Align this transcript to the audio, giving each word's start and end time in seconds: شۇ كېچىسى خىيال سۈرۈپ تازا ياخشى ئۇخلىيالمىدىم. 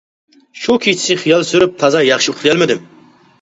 شۇ 0.61 0.77
كېچىسى 0.85 1.17
خىيال 1.25 1.45
سۈرۈپ 1.49 1.77
تازا 1.85 2.03
ياخشى 2.07 2.33
ئۇخلىيالمىدىم. 2.35 2.83